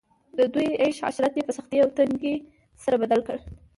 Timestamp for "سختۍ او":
1.57-1.89